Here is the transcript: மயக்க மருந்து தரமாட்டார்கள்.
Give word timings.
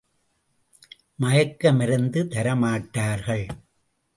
மயக்க 1.15 1.73
மருந்து 1.73 2.23
தரமாட்டார்கள். 2.23 3.45